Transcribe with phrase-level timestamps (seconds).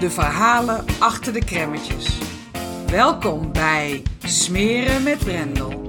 [0.00, 2.18] de verhalen achter de kremmetjes.
[2.86, 5.82] Welkom bij Smeren met Brendel.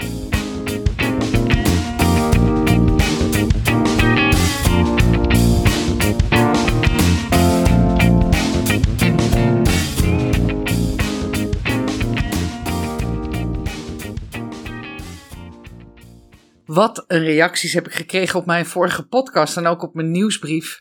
[16.65, 20.79] Wat een reacties heb ik gekregen op mijn vorige podcast en ook op mijn nieuwsbrief,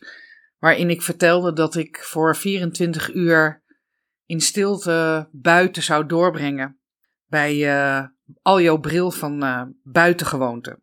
[0.64, 3.62] waarin ik vertelde dat ik voor 24 uur
[4.26, 6.78] in stilte buiten zou doorbrengen
[7.26, 8.06] bij uh,
[8.42, 10.80] Aljo Bril van uh, Buitengewoonte.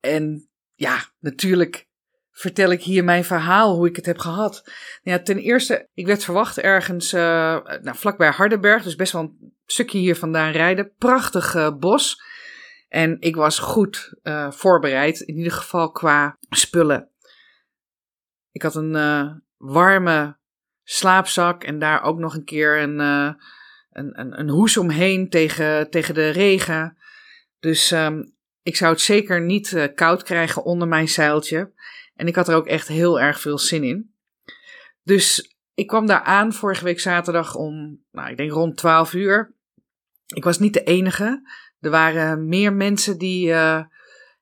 [0.00, 1.88] En ja, natuurlijk
[2.30, 4.70] vertel ik hier mijn verhaal, hoe ik het heb gehad.
[5.02, 7.20] Ja, ten eerste, ik werd verwacht ergens uh,
[7.64, 10.92] nou, vlakbij Hardenberg, dus best wel een stukje hier vandaan rijden.
[10.98, 12.22] Prachtig bos.
[12.88, 14.14] En ik was goed
[14.48, 17.09] voorbereid, in ieder geval qua spullen.
[18.60, 20.38] Ik had een uh, warme
[20.82, 23.32] slaapzak en daar ook nog een keer een, uh,
[23.90, 26.98] een, een, een, hoes omheen tegen, tegen de regen.
[27.60, 31.72] Dus um, ik zou het zeker niet koud krijgen onder mijn zeiltje.
[32.14, 34.14] En ik had er ook echt heel erg veel zin in.
[35.02, 39.54] Dus ik kwam daar aan vorige week zaterdag om, nou, ik denk rond 12 uur.
[40.26, 41.48] Ik was niet de enige.
[41.80, 43.54] Er waren meer mensen die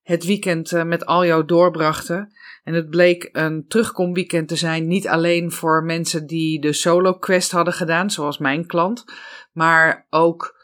[0.08, 2.32] het weekend uh, met Aljo doorbrachten.
[2.62, 7.50] En het bleek een terugkomweekend te zijn, niet alleen voor mensen die de solo quest
[7.50, 9.04] hadden gedaan, zoals mijn klant,
[9.52, 10.56] maar ook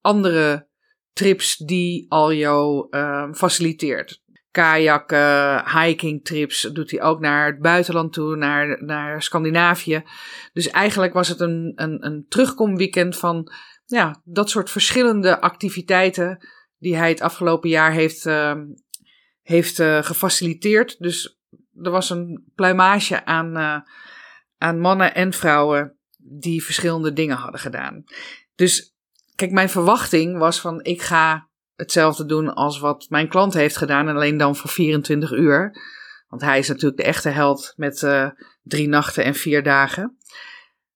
[0.00, 0.68] andere
[1.12, 4.22] trips die Aljo uh, faciliteert.
[4.50, 10.02] Kajakken, hiking trips doet hij ook naar het buitenland toe, naar, naar Scandinavië.
[10.52, 13.52] Dus eigenlijk was het een, een, een terugkomweekend van
[13.84, 16.48] ja, dat soort verschillende activiteiten
[16.82, 18.54] die hij het afgelopen jaar heeft, uh,
[19.42, 20.96] heeft uh, gefaciliteerd.
[20.98, 21.40] Dus
[21.82, 23.78] er was een pluimage aan, uh,
[24.58, 28.04] aan mannen en vrouwen die verschillende dingen hadden gedaan.
[28.54, 28.94] Dus
[29.34, 34.08] kijk, mijn verwachting was van ik ga hetzelfde doen als wat mijn klant heeft gedaan
[34.08, 35.80] en alleen dan voor 24 uur.
[36.28, 38.06] Want hij is natuurlijk de echte held met
[38.62, 40.16] drie nachten en vier dagen.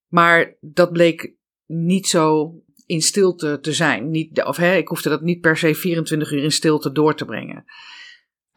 [0.08, 1.34] Maar dat bleek
[1.66, 2.54] niet zo
[2.86, 4.10] in stilte te zijn.
[4.10, 7.24] Niet, of hè, ik hoefde dat niet per se 24 uur in stilte door te
[7.24, 7.64] brengen.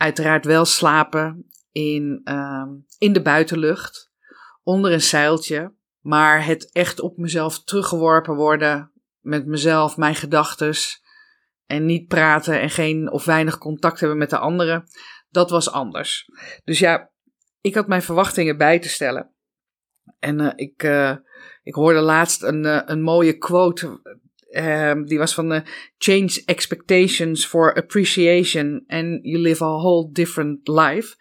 [0.01, 2.63] Uiteraard wel slapen in, uh,
[2.97, 4.11] in de buitenlucht,
[4.63, 5.73] onder een zeiltje.
[5.99, 11.03] Maar het echt op mezelf teruggeworpen worden met mezelf, mijn gedachtes.
[11.65, 14.83] En niet praten en geen of weinig contact hebben met de anderen.
[15.29, 16.25] Dat was anders.
[16.63, 17.11] Dus ja,
[17.61, 19.33] ik had mijn verwachtingen bij te stellen.
[20.19, 21.15] En uh, ik, uh,
[21.63, 24.01] ik hoorde laatst een, uh, een mooie quote.
[25.05, 25.63] Die was van de
[25.97, 31.15] Change expectations for appreciation and you live a whole different life.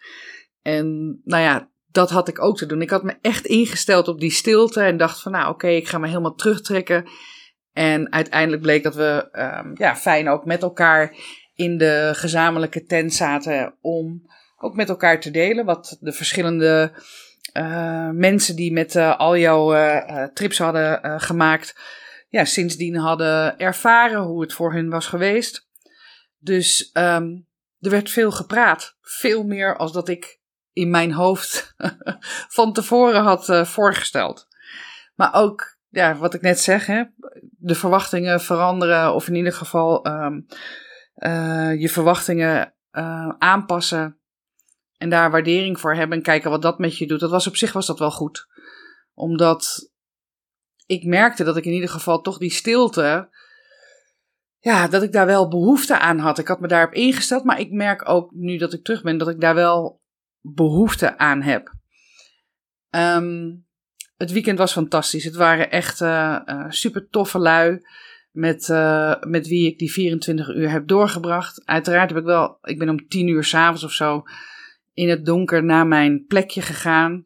[0.61, 2.81] En nou ja, dat had ik ook te doen.
[2.81, 5.97] Ik had me echt ingesteld op die stilte en dacht van nou oké, ik ga
[5.97, 7.05] me helemaal terugtrekken.
[7.73, 11.15] En uiteindelijk bleek dat we um, ja, fijn ook met elkaar
[11.55, 14.21] in de gezamenlijke tent zaten om
[14.57, 16.91] ook met elkaar te delen wat de verschillende
[17.57, 19.73] uh, mensen die met uh, al jouw
[20.33, 21.75] trips hadden gemaakt,
[22.29, 25.67] ja, sindsdien hadden ervaren hoe het voor hun was geweest.
[26.37, 27.47] Dus um,
[27.79, 28.97] er werd veel gepraat.
[29.01, 30.39] Veel meer als dat ik
[30.73, 31.75] in mijn hoofd
[32.57, 34.47] van tevoren had voorgesteld.
[35.15, 37.03] Maar ook, ja, wat ik net zeg, hè,
[37.57, 40.45] de verwachtingen veranderen, of in ieder geval um,
[41.79, 42.73] je verwachtingen
[43.37, 44.19] aanpassen
[44.97, 47.19] en daar waardering voor hebben en kijken wat dat met je doet.
[47.19, 48.47] Dat was op zich was dat wel goed.
[49.13, 49.88] Omdat
[50.89, 53.29] ik merkte dat ik in ieder geval toch die stilte.
[54.59, 56.39] Ja, dat ik daar wel behoefte aan had.
[56.39, 59.29] Ik had me daarop ingesteld, maar ik merk ook nu dat ik terug ben dat
[59.29, 60.01] ik daar wel
[60.41, 61.73] behoefte aan heb.
[62.89, 63.65] Um,
[64.17, 65.23] het weekend was fantastisch.
[65.23, 67.79] Het waren echt uh, super toffe lui.
[68.31, 71.65] Met, uh, met wie ik die 24 uur heb doorgebracht.
[71.65, 74.23] Uiteraard heb ik wel, ik ben om 10 uur s'avonds of zo
[74.93, 77.23] in het donker naar mijn plekje gegaan.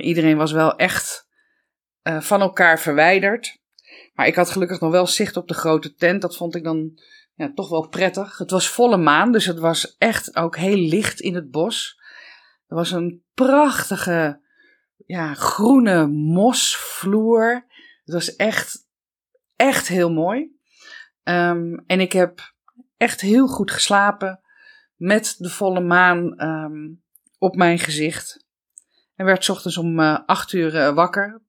[0.00, 1.27] iedereen was wel echt
[2.02, 3.58] van elkaar verwijderd.
[4.14, 6.22] Maar ik had gelukkig nog wel zicht op de grote tent.
[6.22, 7.00] Dat vond ik dan
[7.34, 8.38] ja, toch wel prettig.
[8.38, 12.00] Het was volle maan, dus het was echt ook heel licht in het bos.
[12.66, 14.40] Er was een prachtige
[15.06, 17.66] ja, groene mosvloer.
[18.04, 18.86] Het was echt,
[19.56, 20.56] echt heel mooi.
[21.22, 22.54] Um, en ik heb
[22.96, 24.40] echt heel goed geslapen
[24.96, 27.02] met de volle maan um,
[27.38, 28.46] op mijn gezicht.
[29.14, 31.42] En werd ochtends om uh, acht uur uh, wakker.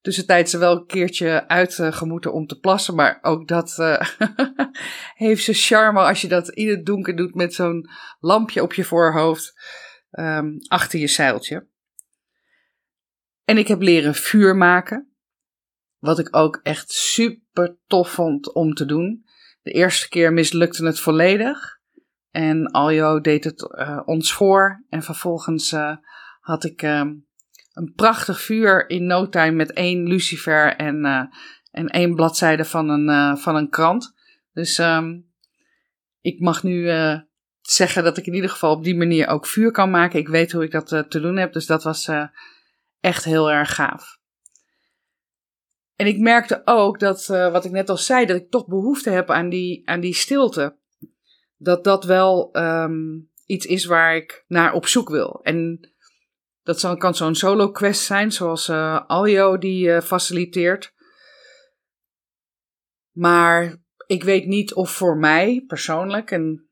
[0.00, 4.00] Tussentijds wel een keertje uitgemoeten om te plassen, maar ook dat uh,
[5.14, 8.84] heeft zijn charme als je dat in het donker doet met zo'n lampje op je
[8.84, 9.52] voorhoofd
[10.10, 11.68] um, achter je zeiltje.
[13.44, 15.12] En ik heb leren vuur maken.
[15.98, 19.24] Wat ik ook echt super tof vond om te doen.
[19.62, 21.78] De eerste keer mislukte het volledig.
[22.30, 24.84] En Aljo deed het uh, ons voor.
[24.88, 25.74] En vervolgens
[26.40, 27.10] had ik uh,
[27.72, 31.22] een prachtig vuur in no met één lucifer en, uh,
[31.70, 34.14] en één bladzijde van een, van een krant.
[34.52, 35.30] Dus um,
[36.20, 36.90] ik mag nu
[37.60, 40.18] zeggen dat ik in ieder geval op die manier ook vuur kan maken.
[40.18, 41.52] Ik weet hoe ik dat te doen heb.
[41.52, 42.10] Dus dat was
[43.00, 44.18] echt heel erg gaaf.
[45.96, 49.30] En ik merkte ook dat, wat ik net al zei, dat ik toch behoefte heb
[49.30, 50.76] aan die, aan die stilte.
[51.56, 55.40] Dat dat wel um, iets is waar ik naar op zoek wil.
[55.42, 55.90] En
[56.62, 60.92] dat kan zo'n solo quest zijn, zoals uh, Aljo die uh, faciliteert.
[63.10, 66.68] Maar ik weet niet of voor mij persoonlijk, en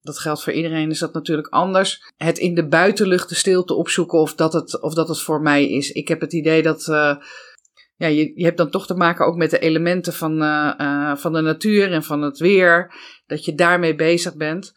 [0.00, 2.12] dat geldt voor iedereen, is dat natuurlijk anders.
[2.16, 5.70] Het in de buitenlucht de stilte opzoeken of dat het, of dat het voor mij
[5.70, 5.90] is.
[5.90, 6.86] Ik heb het idee dat.
[6.86, 7.16] Uh,
[7.96, 10.38] ja, je, je hebt dan toch te maken ook met de elementen van,
[11.18, 12.94] van de natuur en van het weer.
[13.26, 14.72] Dat je daarmee bezig bent.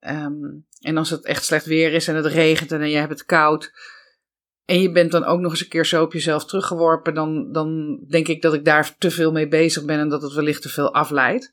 [0.00, 3.24] Um, en als het echt slecht weer is en het regent en je hebt het
[3.24, 3.72] koud.
[4.64, 7.14] En je bent dan ook nog eens een keer zo op jezelf teruggeworpen.
[7.14, 10.32] Dan, dan denk ik dat ik daar te veel mee bezig ben en dat het
[10.32, 11.52] wellicht te veel afleidt.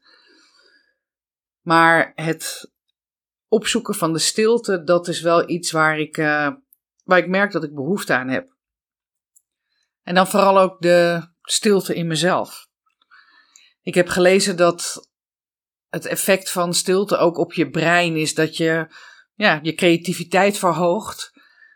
[1.61, 2.71] Maar het
[3.47, 6.49] opzoeken van de stilte, dat is wel iets waar ik, uh,
[7.03, 8.55] waar ik merk dat ik behoefte aan heb.
[10.03, 12.67] En dan vooral ook de stilte in mezelf.
[13.81, 15.09] Ik heb gelezen dat
[15.89, 18.87] het effect van stilte ook op je brein is dat je
[19.37, 21.31] ja, je creativiteit verhoogt,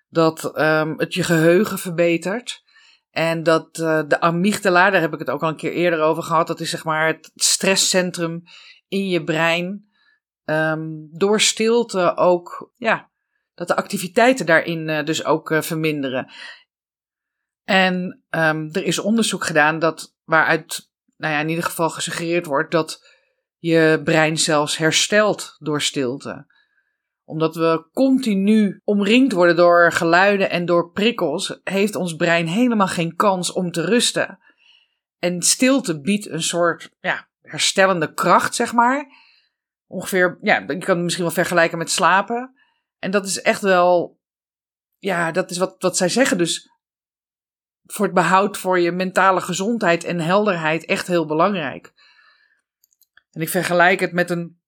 [0.09, 2.63] dat um, het je geheugen verbetert.
[3.11, 6.23] En dat uh, de amygdala, daar heb ik het ook al een keer eerder over
[6.23, 8.43] gehad, dat is zeg maar het stresscentrum
[8.87, 9.89] in je brein
[10.45, 13.09] um, door stilte ook, ja,
[13.53, 16.31] dat de activiteiten daarin uh, dus ook uh, verminderen.
[17.63, 22.71] En um, er is onderzoek gedaan dat, waaruit, nou ja, in ieder geval gesuggereerd wordt
[22.71, 23.07] dat
[23.57, 26.50] je brein zelfs herstelt door stilte
[27.31, 33.15] omdat we continu omringd worden door geluiden en door prikkels, heeft ons brein helemaal geen
[33.15, 34.39] kans om te rusten.
[35.19, 39.07] En stilte biedt een soort ja, herstellende kracht, zeg maar
[39.91, 42.55] ongeveer, ja, je kan het misschien wel vergelijken met slapen.
[42.99, 44.19] En dat is echt wel,
[44.97, 46.37] ja, dat is wat, wat zij zeggen.
[46.37, 46.69] Dus
[47.85, 51.93] voor het behoud voor je mentale gezondheid en helderheid echt heel belangrijk.
[53.31, 54.60] En ik vergelijk het met een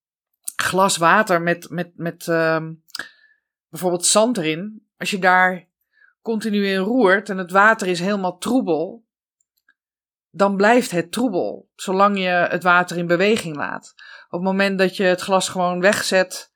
[0.64, 2.68] glas water met, met, met uh,
[3.70, 4.88] bijvoorbeeld zand erin.
[4.98, 5.68] Als je daar
[6.22, 9.06] continu in roert en het water is helemaal troebel,
[10.30, 13.94] dan blijft het troebel, zolang je het water in beweging laat.
[14.26, 16.54] Op het moment dat je het glas gewoon wegzet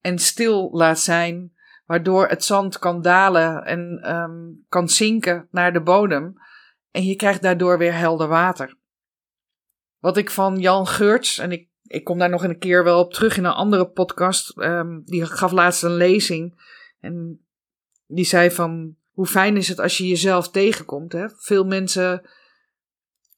[0.00, 1.52] en stil laat zijn,
[1.86, 6.34] waardoor het zand kan dalen en um, kan zinken naar de bodem,
[6.90, 8.76] en je krijgt daardoor weer helder water.
[9.98, 13.12] Wat ik van Jan Geurts, en ik, ik kom daar nog een keer wel op
[13.12, 16.60] terug in een andere podcast, um, die gaf laatst een lezing.
[17.00, 17.40] En
[18.06, 21.12] die zei van, hoe fijn is het als je jezelf tegenkomt.
[21.12, 21.28] Hè?
[21.28, 22.30] Veel mensen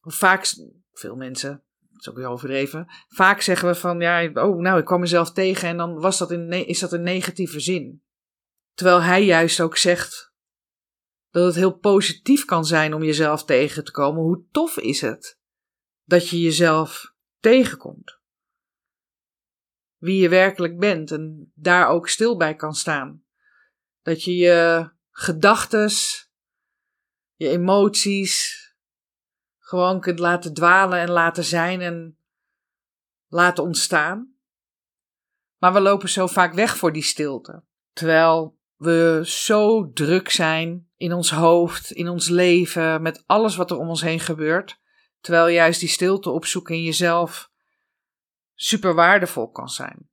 [0.00, 0.54] vaak,
[0.92, 1.50] veel mensen,
[1.90, 2.86] dat is ook weer overdreven.
[3.08, 6.30] Vaak zeggen we van, ja, oh, nou, ik kwam mezelf tegen en dan was dat
[6.30, 8.02] in, is dat een negatieve zin.
[8.74, 10.32] Terwijl hij juist ook zegt
[11.30, 14.22] dat het heel positief kan zijn om jezelf tegen te komen.
[14.22, 15.38] Hoe tof is het
[16.04, 18.19] dat je jezelf tegenkomt?
[20.00, 23.24] Wie je werkelijk bent en daar ook stil bij kan staan.
[24.02, 26.28] Dat je je gedachtes,
[27.34, 28.58] je emoties,
[29.58, 32.18] gewoon kunt laten dwalen en laten zijn en
[33.28, 34.34] laten ontstaan.
[35.58, 37.62] Maar we lopen zo vaak weg voor die stilte.
[37.92, 43.76] Terwijl we zo druk zijn in ons hoofd, in ons leven, met alles wat er
[43.76, 44.80] om ons heen gebeurt.
[45.20, 47.49] Terwijl juist die stilte opzoeken in jezelf
[48.62, 50.08] super waardevol kan zijn.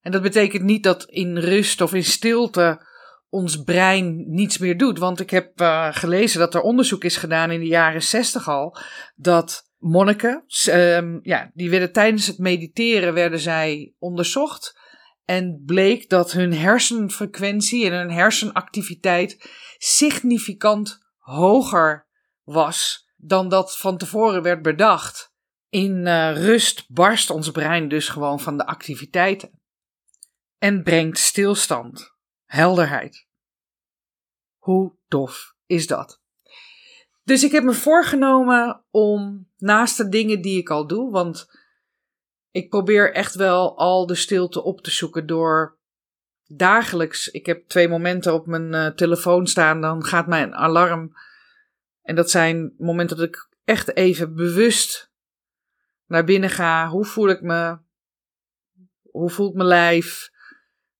[0.00, 2.86] En dat betekent niet dat in rust of in stilte
[3.28, 4.98] ons brein niets meer doet.
[4.98, 8.76] Want ik heb uh, gelezen dat er onderzoek is gedaan in de jaren zestig al.
[9.14, 14.78] Dat monniken, um, ja, die werden tijdens het mediteren werden zij onderzocht.
[15.24, 22.06] En bleek dat hun hersenfrequentie en hun hersenactiviteit significant hoger
[22.42, 25.33] was dan dat van tevoren werd bedacht.
[25.74, 29.50] In uh, rust barst ons brein dus gewoon van de activiteiten.
[30.58, 32.14] En brengt stilstand,
[32.44, 33.26] helderheid.
[34.58, 36.20] Hoe tof is dat?
[37.22, 41.46] Dus ik heb me voorgenomen om naast de dingen die ik al doe, want
[42.50, 45.78] ik probeer echt wel al de stilte op te zoeken door
[46.46, 47.28] dagelijks.
[47.28, 51.12] Ik heb twee momenten op mijn uh, telefoon staan, dan gaat mijn alarm.
[52.02, 55.12] En dat zijn momenten dat ik echt even bewust
[56.14, 56.88] naar binnen ga.
[56.88, 57.78] Hoe voel ik me?
[59.02, 60.30] Hoe voelt mijn lijf?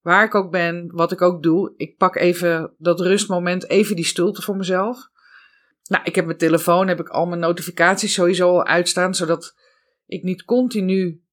[0.01, 1.75] Waar ik ook ben, wat ik ook doe.
[1.77, 5.09] Ik pak even dat rustmoment, even die stilte voor mezelf.
[5.85, 9.57] Nou, ik heb mijn telefoon, heb ik al mijn notificaties sowieso al uitstaan, zodat
[10.07, 11.25] ik niet continu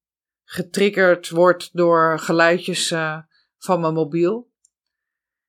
[0.44, 3.18] getriggerd word door geluidjes uh,
[3.58, 4.50] van mijn mobiel.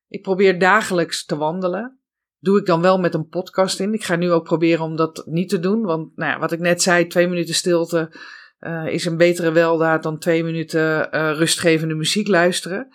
[0.08, 1.98] Ik probeer dagelijks te wandelen.
[2.44, 3.94] Doe ik dan wel met een podcast in.
[3.94, 5.82] Ik ga nu ook proberen om dat niet te doen.
[5.82, 8.16] Want nou ja, wat ik net zei, twee minuten stilte
[8.60, 12.88] uh, is een betere weldaad dan twee minuten uh, rustgevende muziek luisteren.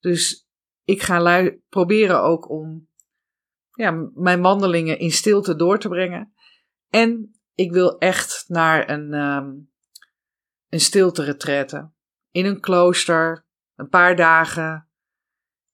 [0.00, 0.48] Dus
[0.84, 2.88] ik ga proberen ook om
[3.70, 6.32] ja, mijn wandelingen in stilte door te brengen.
[6.88, 9.70] En ik wil echt naar een, um,
[10.68, 11.90] een stilte retraite.
[12.30, 14.88] In een klooster, een paar dagen.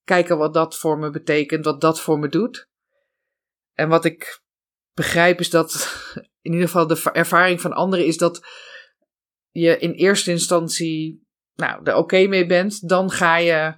[0.04, 2.72] Kijken wat dat voor me betekent, wat dat voor me doet.
[3.74, 4.42] En wat ik
[4.94, 5.96] begrijp is dat,
[6.40, 8.46] in ieder geval de ervaring van anderen is dat
[9.50, 11.22] je in eerste instantie
[11.54, 12.88] nou, er oké mee bent.
[12.88, 13.76] Dan ga je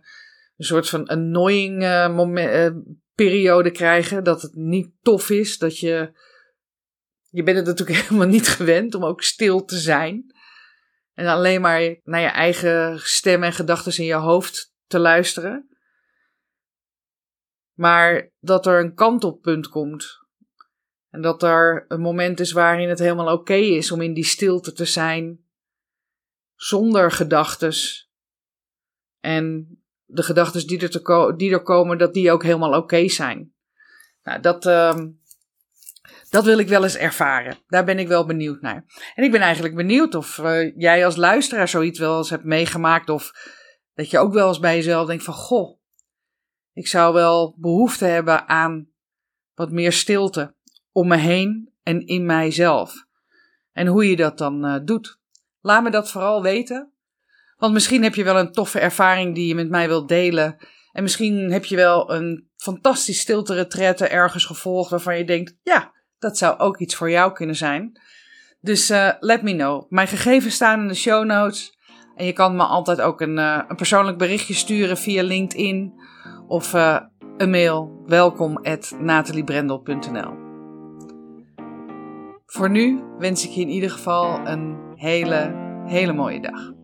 [0.56, 4.24] een soort van annoying uh, moment, uh, periode krijgen.
[4.24, 5.58] Dat het niet tof is.
[5.58, 6.24] Dat je.
[7.28, 10.34] Je bent het natuurlijk helemaal niet gewend om ook stil te zijn.
[11.14, 15.75] En alleen maar naar je eigen stem en gedachten in je hoofd te luisteren.
[17.76, 20.24] Maar dat er een kantelpunt komt.
[21.10, 24.72] En dat er een moment is waarin het helemaal oké is om in die stilte
[24.72, 25.44] te zijn.
[26.54, 28.10] Zonder gedachtes.
[29.20, 29.68] En
[30.04, 33.54] de gedachten die, er die er komen, dat die ook helemaal oké zijn.
[34.22, 34.98] Nou, dat, uh,
[36.30, 37.58] dat wil ik wel eens ervaren.
[37.66, 38.84] Daar ben ik wel benieuwd naar.
[39.14, 43.08] En ik ben eigenlijk benieuwd of uh, jij als luisteraar zoiets wel eens hebt meegemaakt.
[43.08, 43.32] Of
[43.94, 45.75] dat je ook wel eens bij jezelf denkt van, goh,
[46.76, 48.88] ik zou wel behoefte hebben aan
[49.54, 50.54] wat meer stilte
[50.92, 53.06] om me heen en in mijzelf.
[53.72, 55.18] En hoe je dat dan uh, doet.
[55.60, 56.92] Laat me dat vooral weten.
[57.56, 60.56] Want misschien heb je wel een toffe ervaring die je met mij wilt delen.
[60.92, 65.92] En misschien heb je wel een fantastisch stilte retraite ergens gevolgd waarvan je denkt, ja,
[66.18, 68.00] dat zou ook iets voor jou kunnen zijn.
[68.60, 69.90] Dus uh, let me know.
[69.90, 71.78] Mijn gegevens staan in de show notes.
[72.16, 76.04] En je kan me altijd ook een, uh, een persoonlijk berichtje sturen via LinkedIn
[76.48, 76.98] of uh,
[77.36, 78.02] een mail.
[78.06, 78.94] Welkom at
[82.46, 85.54] Voor nu wens ik je in ieder geval een hele,
[85.86, 86.74] hele mooie dag.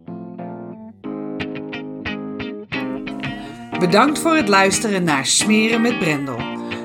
[3.78, 6.38] Bedankt voor het luisteren naar Smeren met Brendel.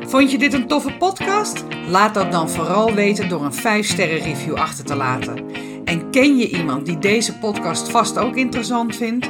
[0.06, 1.66] Vond je dit een toffe podcast?
[1.88, 5.46] Laat dat dan vooral weten door een 5-sterren review achter te laten.
[5.86, 9.30] En ken je iemand die deze podcast vast ook interessant vindt?